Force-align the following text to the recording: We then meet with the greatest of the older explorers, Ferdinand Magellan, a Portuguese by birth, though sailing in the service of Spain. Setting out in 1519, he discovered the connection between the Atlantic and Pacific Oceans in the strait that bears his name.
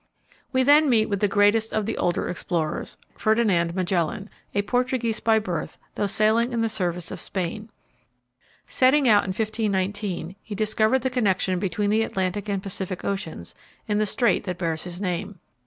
We 0.51 0.63
then 0.63 0.89
meet 0.89 1.09
with 1.09 1.19
the 1.19 1.27
greatest 1.27 1.71
of 1.71 1.85
the 1.85 1.95
older 1.95 2.27
explorers, 2.27 2.97
Ferdinand 3.15 3.75
Magellan, 3.75 4.31
a 4.55 4.63
Portuguese 4.63 5.19
by 5.19 5.37
birth, 5.37 5.77
though 5.93 6.07
sailing 6.07 6.53
in 6.53 6.61
the 6.61 6.69
service 6.69 7.11
of 7.11 7.21
Spain. 7.21 7.69
Setting 8.65 9.07
out 9.07 9.25
in 9.25 9.29
1519, 9.29 10.35
he 10.41 10.55
discovered 10.55 11.03
the 11.03 11.11
connection 11.11 11.59
between 11.59 11.91
the 11.91 12.01
Atlantic 12.01 12.49
and 12.49 12.63
Pacific 12.63 13.05
Oceans 13.05 13.53
in 13.87 13.99
the 13.99 14.07
strait 14.07 14.43
that 14.45 14.57
bears 14.57 14.85
his 14.85 14.99
name. 14.99 15.37